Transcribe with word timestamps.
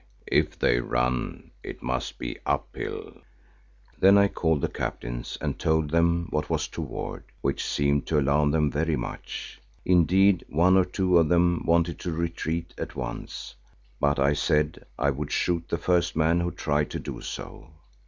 If 0.31 0.57
they 0.57 0.79
run 0.79 1.51
it 1.61 1.83
must 1.83 2.17
be 2.17 2.39
up 2.43 2.75
hill." 2.75 3.13
Then 3.99 4.17
I 4.17 4.29
called 4.29 4.61
the 4.61 4.67
captains 4.67 5.37
and 5.39 5.59
told 5.59 5.91
them 5.91 6.25
what 6.31 6.49
was 6.49 6.67
toward, 6.67 7.23
which 7.41 7.63
seemed 7.63 8.07
to 8.07 8.17
alarm 8.19 8.49
them 8.49 8.71
very 8.71 8.95
much. 8.95 9.61
Indeed 9.85 10.43
one 10.49 10.75
or 10.75 10.85
two 10.85 11.19
of 11.19 11.29
them 11.29 11.63
wanted 11.67 11.99
to 11.99 12.11
retreat 12.13 12.73
at 12.79 12.95
once, 12.95 13.53
but 13.99 14.17
I 14.17 14.33
said 14.33 14.83
I 14.97 15.11
would 15.11 15.31
shoot 15.31 15.69
the 15.69 15.77
first 15.77 16.15
man 16.15 16.39
who 16.39 16.49
tried 16.49 16.89
to 16.89 16.99
do 16.99 17.21
so. 17.21 17.67